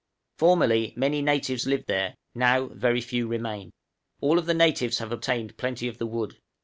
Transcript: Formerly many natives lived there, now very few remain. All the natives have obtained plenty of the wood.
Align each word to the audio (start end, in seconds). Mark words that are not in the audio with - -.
Formerly 0.39 0.95
many 0.97 1.21
natives 1.21 1.67
lived 1.67 1.85
there, 1.85 2.15
now 2.33 2.69
very 2.69 3.01
few 3.01 3.27
remain. 3.27 3.71
All 4.19 4.41
the 4.41 4.51
natives 4.55 4.97
have 4.97 5.11
obtained 5.11 5.57
plenty 5.57 5.87
of 5.87 5.99
the 5.99 6.07
wood. 6.07 6.37